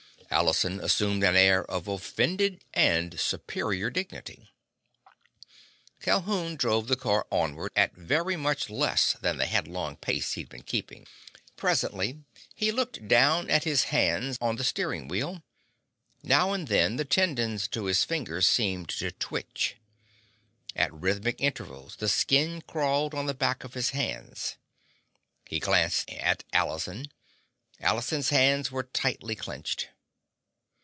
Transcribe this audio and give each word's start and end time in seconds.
Allison 0.33 0.79
assumed 0.79 1.25
an 1.25 1.35
air 1.35 1.65
of 1.69 1.89
offended 1.89 2.63
and 2.73 3.19
superior 3.19 3.89
dignity. 3.89 4.49
Calhoun 5.99 6.55
drove 6.55 6.87
the 6.87 6.95
car 6.95 7.27
onward 7.29 7.73
at 7.75 7.95
very 7.97 8.37
much 8.37 8.69
less 8.69 9.11
than 9.19 9.35
the 9.35 9.45
head 9.45 9.67
long 9.67 9.97
pace 9.97 10.31
he'd 10.31 10.47
been 10.47 10.63
keeping 10.63 11.03
to. 11.03 11.11
Presently 11.57 12.23
he 12.55 12.71
looked 12.71 13.09
down 13.09 13.49
at 13.49 13.65
his 13.65 13.85
hands 13.91 14.37
on 14.39 14.55
the 14.55 14.63
steering 14.63 15.09
wheel. 15.09 15.43
Now 16.23 16.53
and 16.53 16.69
then 16.69 16.95
the 16.95 17.03
tendons 17.03 17.67
to 17.67 17.83
his 17.87 18.05
fingers 18.05 18.47
seemed 18.47 18.87
to 18.87 19.11
twitch. 19.11 19.75
At 20.77 20.93
rhythmic 20.93 21.41
intervals, 21.41 21.97
the 21.97 22.07
skin 22.07 22.61
crawled 22.61 23.13
on 23.13 23.25
the 23.25 23.33
back 23.33 23.65
of 23.65 23.73
his 23.73 23.89
hands. 23.89 24.55
He 25.49 25.59
glanced 25.59 26.09
at 26.09 26.45
Allison. 26.53 27.11
Allison's 27.81 28.29
hands 28.29 28.71
were 28.71 28.83
tightly 28.83 29.35
clenched. 29.35 29.89